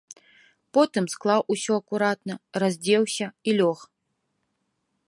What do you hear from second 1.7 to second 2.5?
акуратна,